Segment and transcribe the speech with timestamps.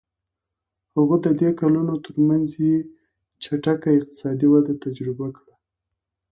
[0.95, 2.75] هغه د دې کلونو ترمنځ یې
[3.43, 5.53] چټکه اقتصادي وده تجربه کړه.